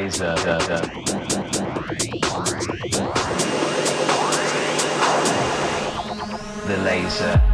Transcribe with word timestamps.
laser. 0.00 0.34
The, 6.66 6.76
laser. 6.84 7.47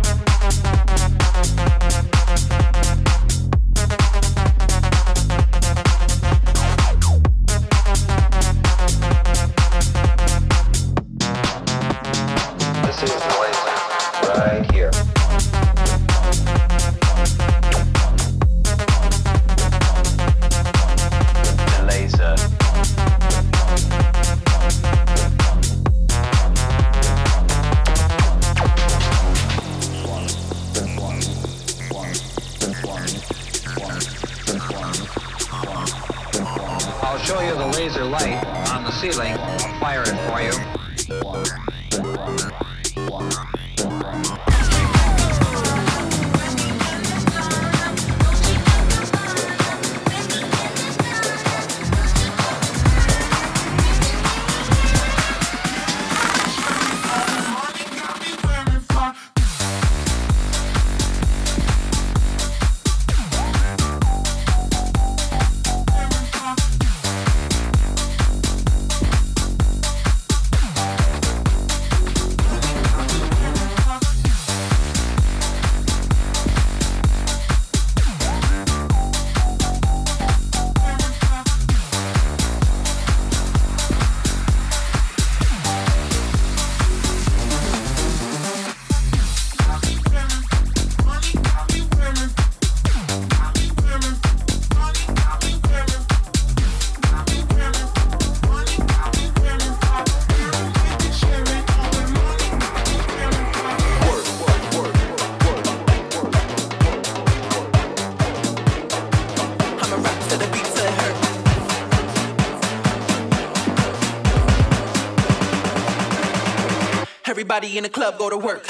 In 117.76 117.82
the 117.82 117.88
club 117.88 118.18
go 118.18 118.30
to 118.30 118.36
work. 118.36 118.66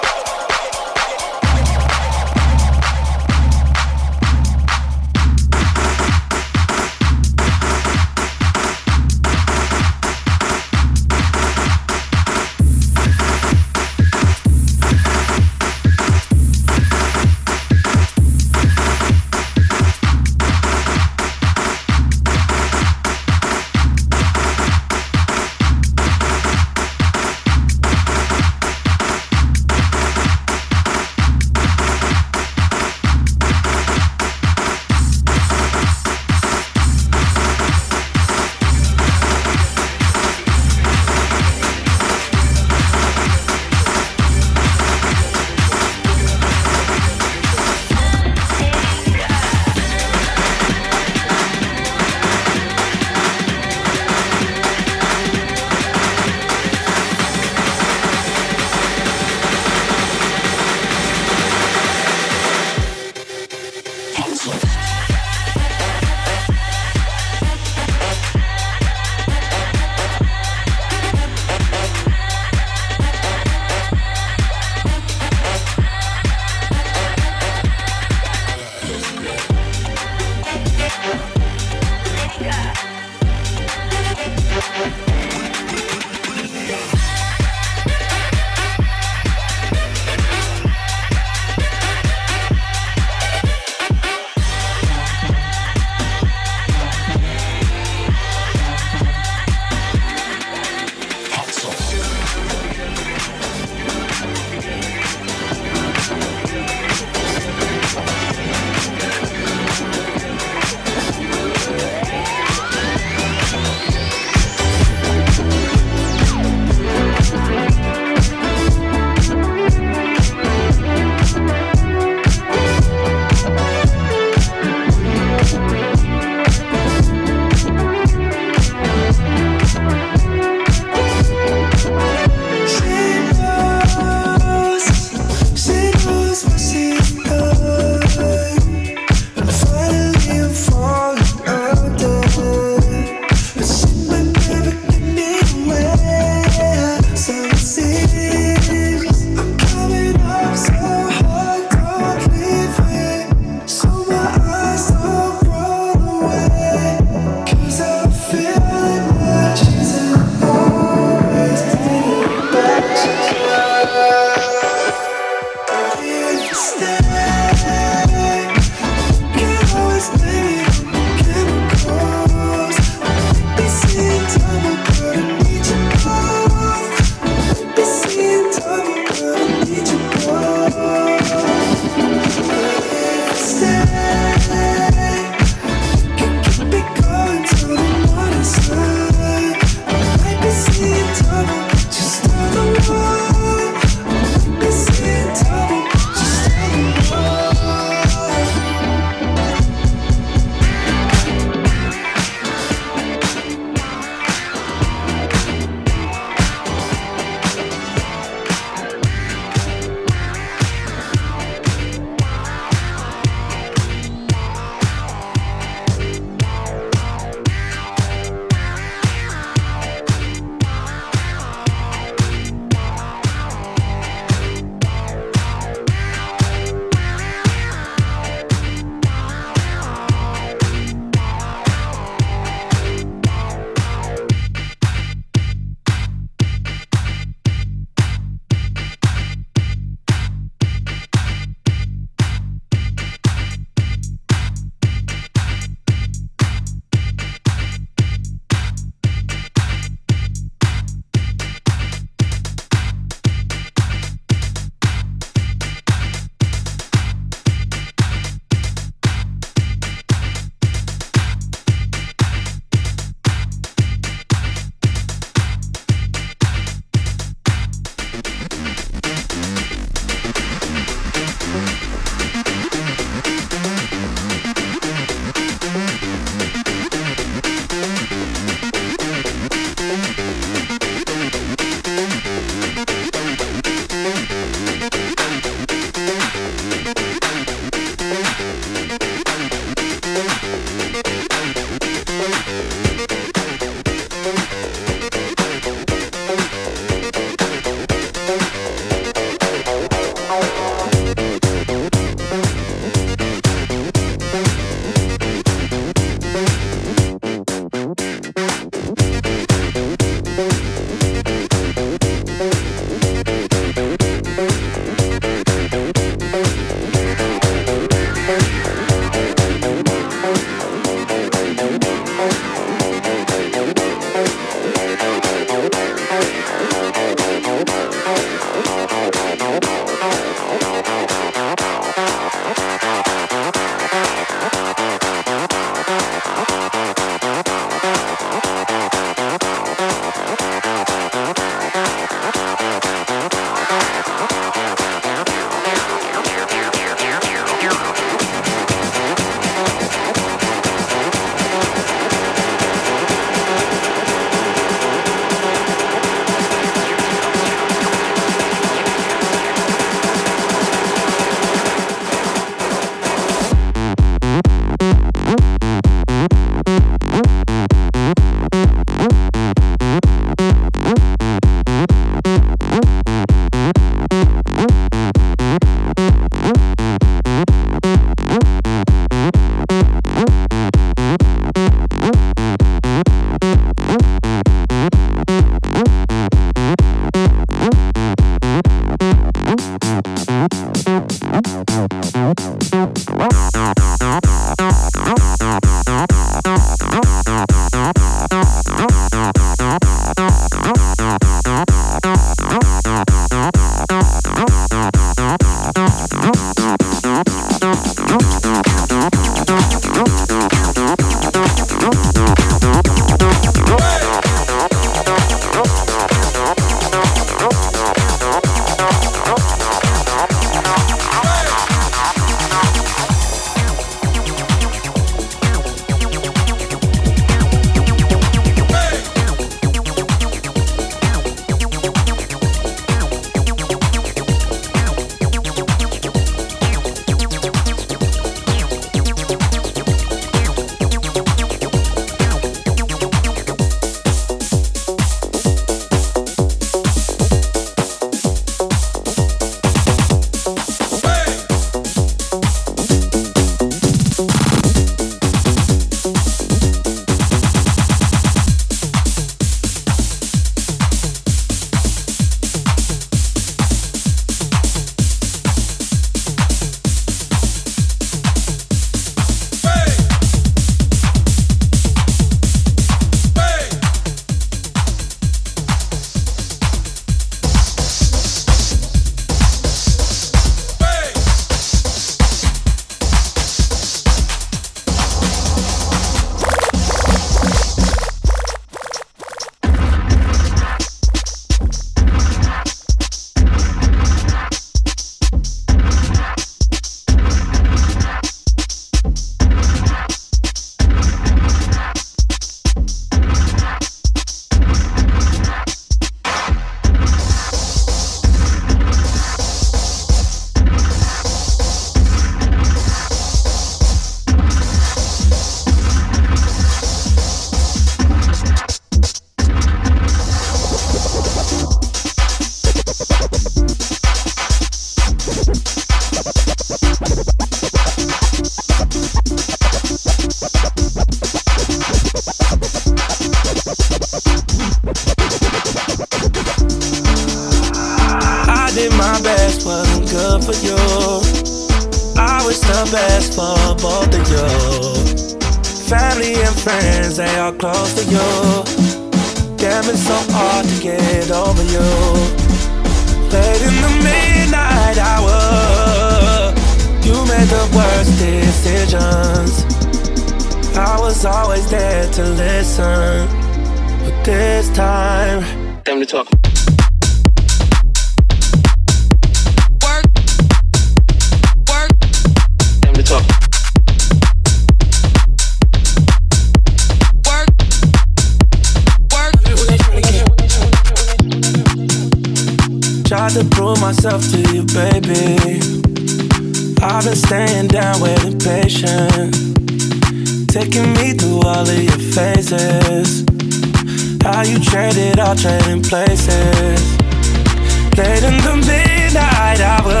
late 598.02 598.24
in 598.24 598.36
the 598.48 598.56
midnight 598.70 599.60
hour. 599.72 600.00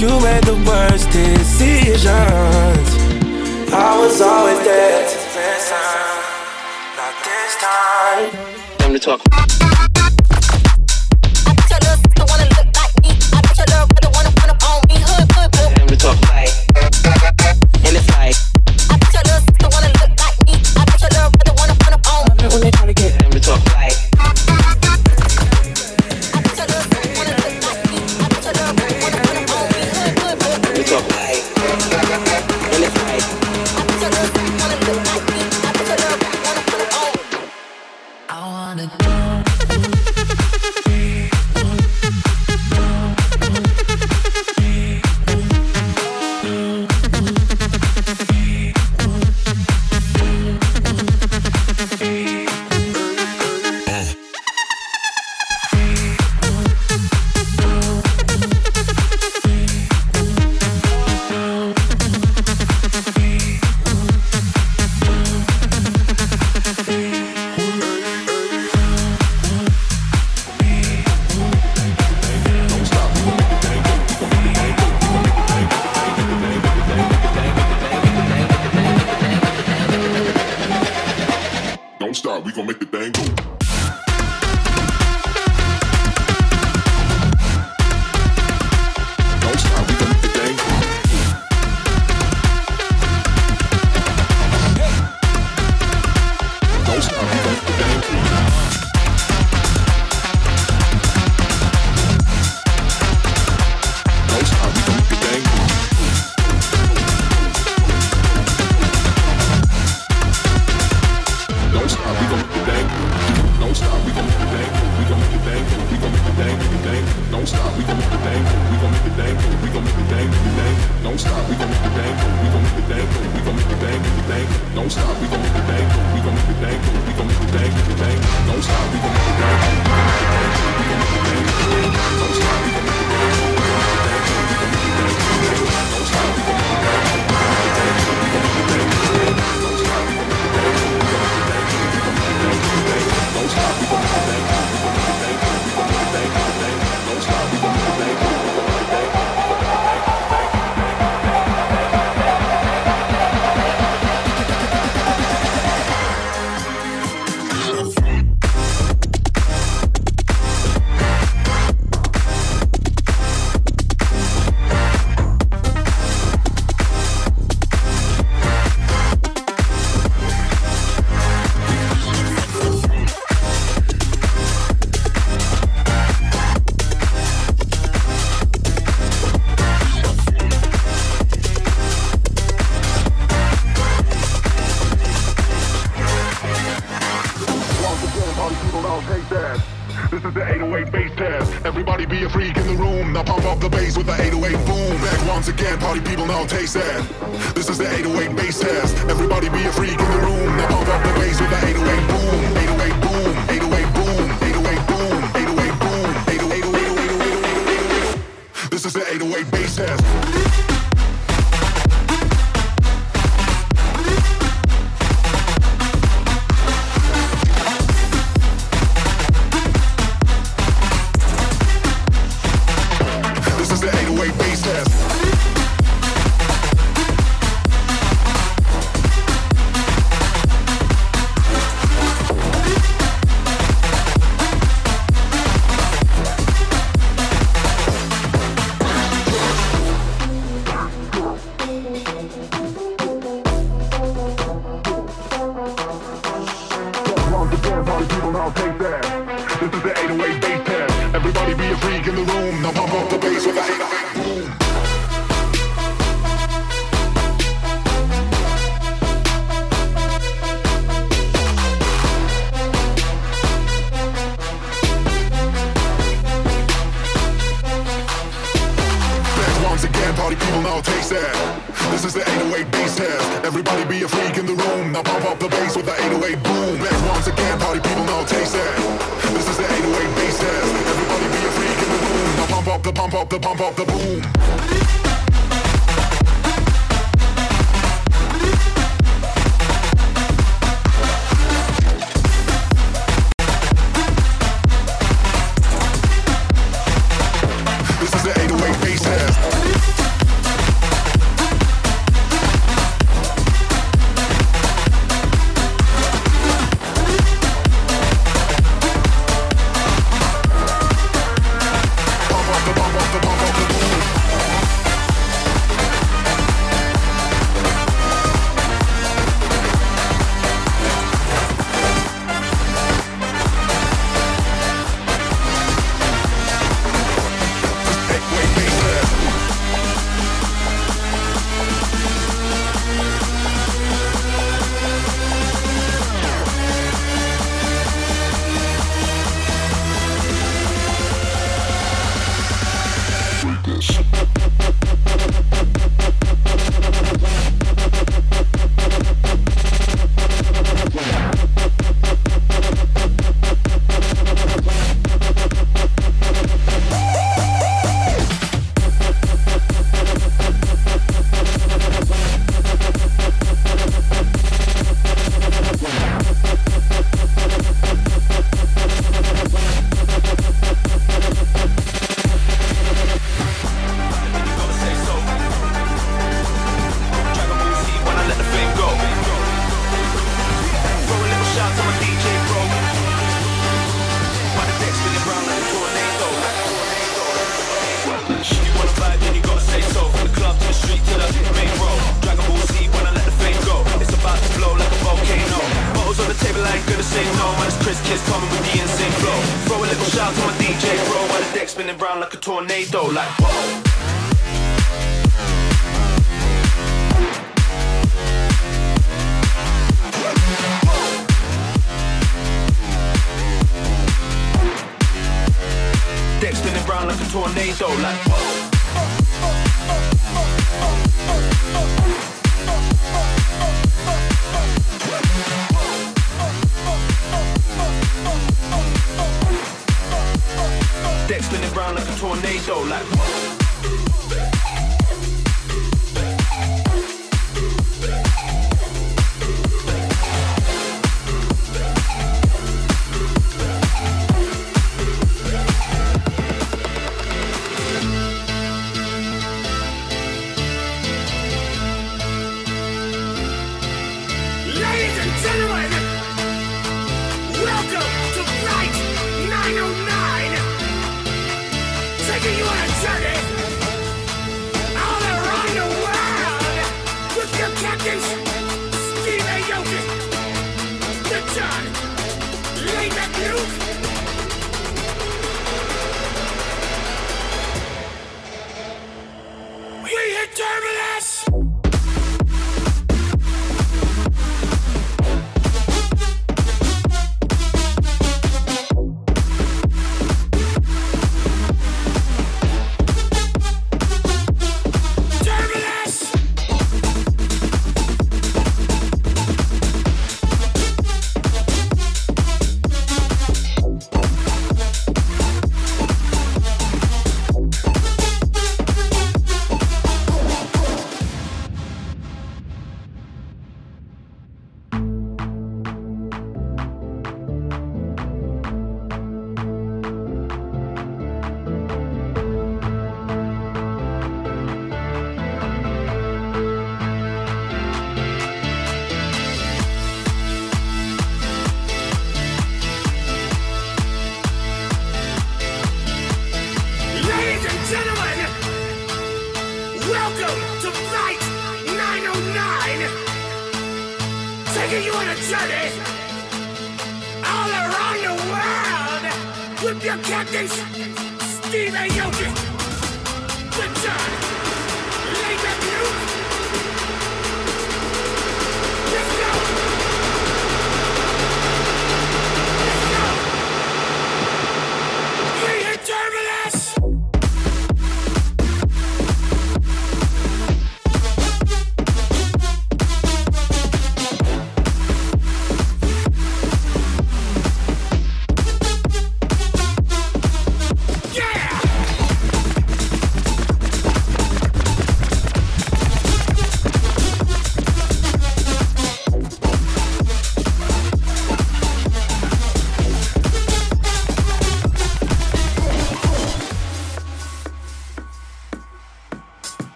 You 0.00 0.10
made 0.20 0.44
the 0.44 0.56
worst 0.68 1.10
decisions. 1.10 2.08
I 3.72 3.98
was 4.00 4.20
always 4.20 4.58
there. 4.64 5.08
to 5.10 5.16
Listen, 5.38 5.76
not 6.98 7.14
this 7.26 7.52
time. 7.66 8.30
Time 8.78 8.92
to 8.92 8.98
talk. 8.98 9.61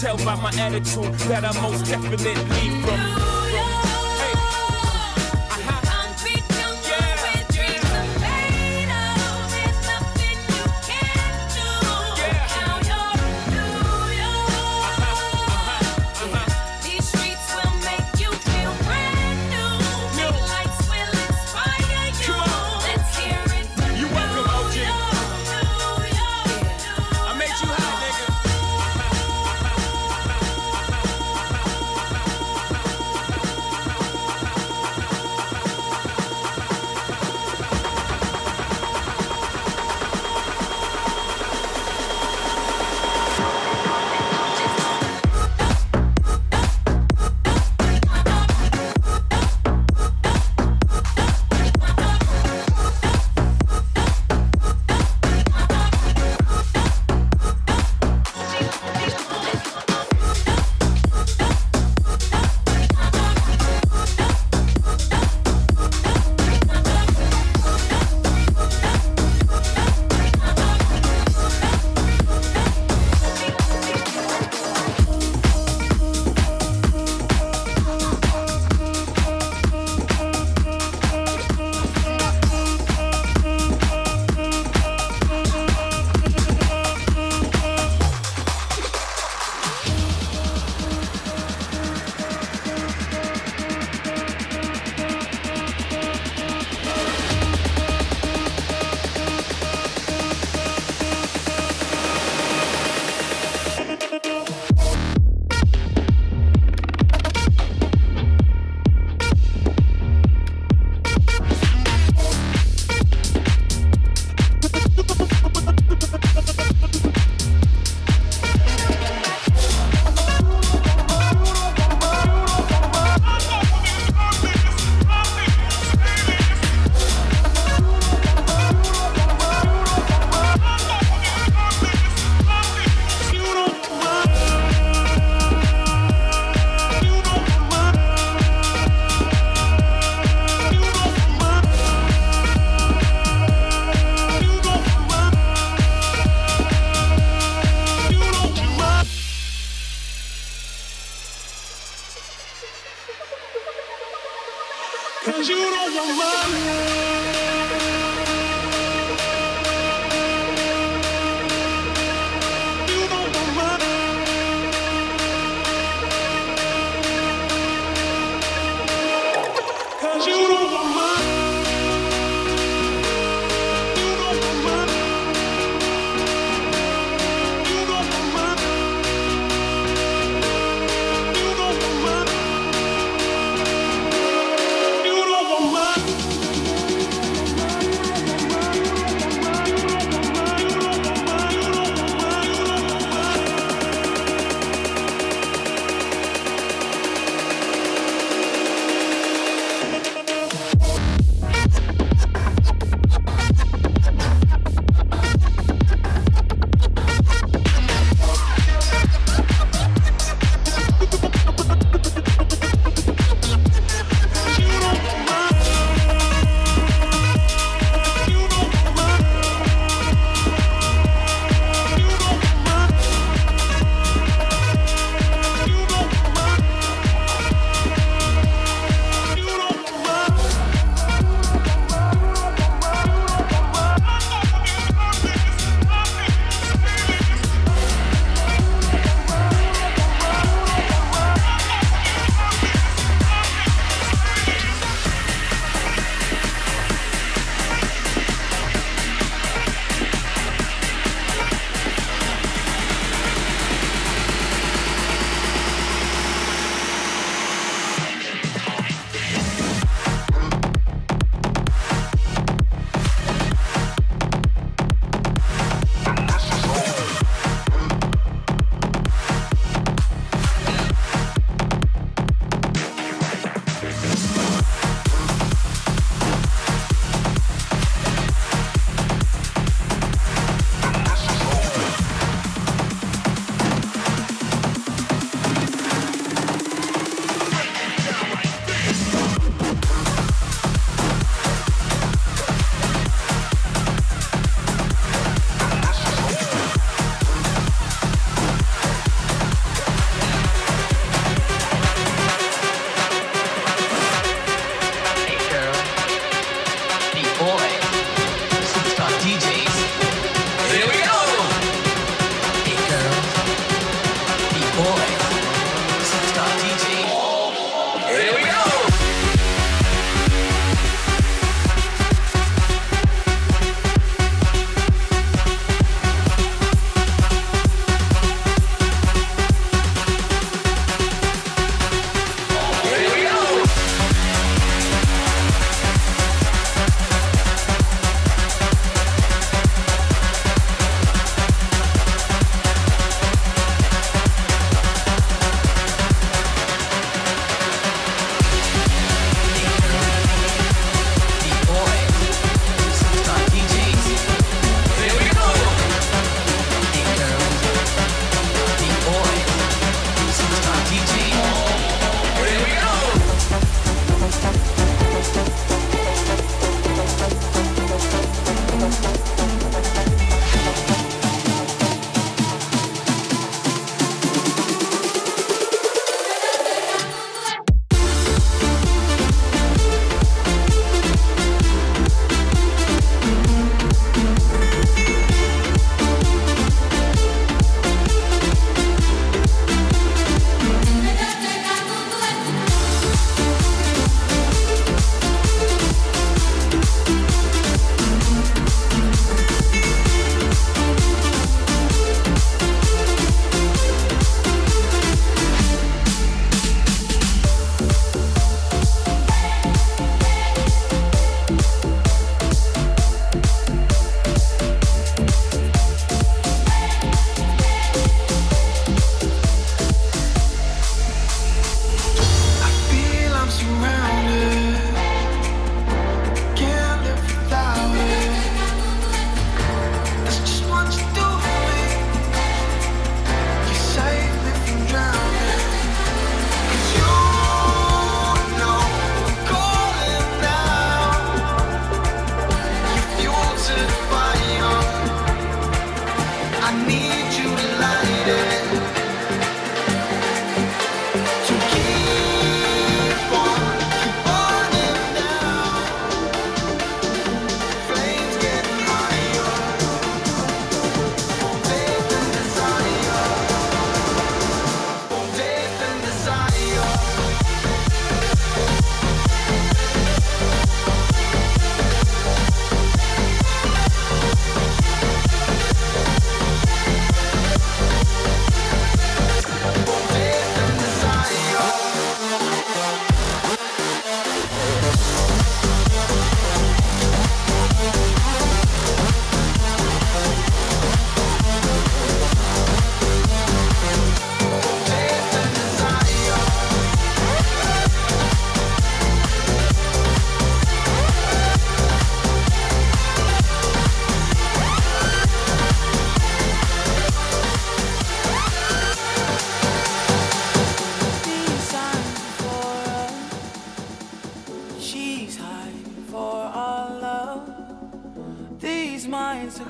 Tell 0.00 0.18
by 0.18 0.34
my 0.34 0.50
attitude 0.60 1.14
that 1.30 1.42
I 1.42 1.58
most 1.62 1.86
definitely 1.86 2.75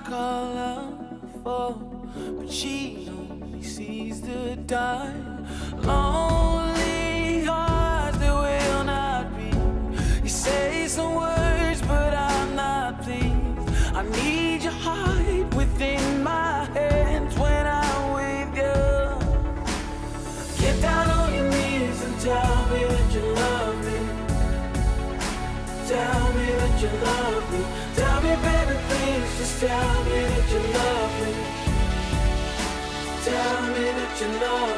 colorful, 0.04 1.72
but 2.38 2.50
she 2.50 3.08
only 3.08 3.62
sees 3.62 4.20
the 4.20 4.56
dark. 4.66 5.14
Lonely 5.82 7.44
hearts 7.44 8.18
that 8.18 8.34
will 8.34 8.84
not 8.84 9.24
be. 9.36 9.50
You 10.22 10.28
say 10.28 10.86
some 10.88 11.14
words, 11.14 11.80
but 11.82 12.12
I'm 12.14 12.54
not 12.54 13.02
pleased. 13.02 13.70
I 13.94 14.02
need 14.02 14.62
your 14.62 14.72
heart 14.72 15.54
within 15.54 16.22
my 16.22 16.64
hands 16.74 17.34
when 17.38 17.66
I'm 17.66 18.12
with 18.18 18.50
you. 18.62 18.78
Get 20.60 20.82
down 20.82 21.10
on 21.10 21.34
your 21.34 21.48
knees 21.50 21.98
and 22.04 22.20
tell 22.20 22.66
me 22.70 22.80
that 22.92 23.08
you 23.14 23.24
love 23.42 23.78
me. 23.86 23.98
Tell 25.88 26.32
me 26.34 26.46
that 26.60 26.82
you 26.82 26.90
love 27.06 27.30
me. 27.30 27.35
Just 29.06 29.60
tell 29.60 30.04
me 30.04 30.18
that 30.30 30.50
you 30.50 30.60
love 30.74 31.14
me. 31.22 31.32
Tell 33.24 33.62
me 33.72 33.84
that 33.98 34.20
you 34.20 34.28
love 34.40 34.70
me. 34.70 34.75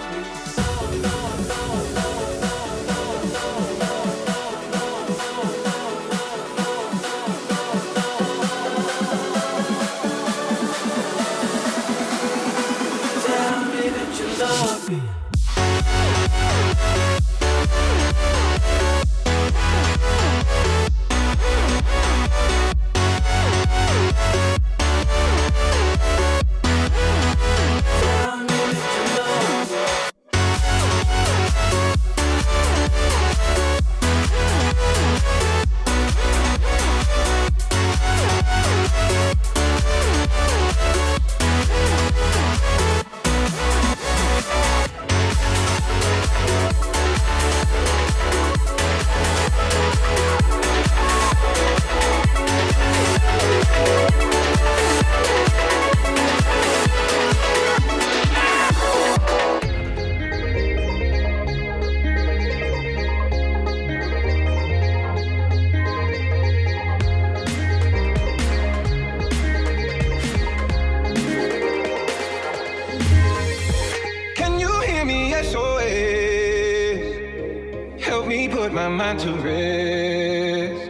My 78.79 78.89
mind 78.89 79.19
to 79.19 79.33
rest. 79.47 80.85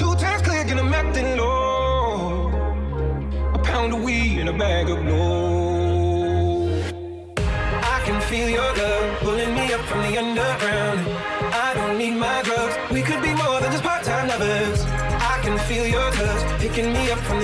Two 0.00 0.14
times 0.22 0.42
click 0.42 0.66
and 0.72 0.78
I'm 0.82 0.92
acting 0.92 1.30
low. 1.38 2.50
A 3.54 3.58
pound 3.70 3.94
of 3.94 4.02
weed 4.02 4.36
and 4.40 4.50
a 4.50 4.52
bag 4.52 4.90
of 4.90 4.98
blow. 5.06 6.82
I 7.94 7.98
can 8.06 8.20
feel 8.28 8.48
your 8.58 8.70
love 8.80 9.18
pulling 9.20 9.52
me 9.54 9.72
up 9.76 9.82
from 9.90 10.00
the 10.06 10.12
underground. 10.22 11.00
I 11.66 11.72
don't 11.78 11.96
need 11.96 12.16
my 12.26 12.42
drugs. 12.42 12.74
We 12.92 13.00
could 13.08 13.22
be 13.22 13.32
more 13.42 13.58
than 13.62 13.70
just 13.74 13.82
part-time 13.82 14.28
lovers. 14.28 14.80
I 15.32 15.36
can 15.44 15.56
feel 15.68 15.86
your 15.96 16.10
touch 16.18 16.42
picking 16.60 16.92
me 16.92 17.10
up 17.14 17.20
from 17.20 17.39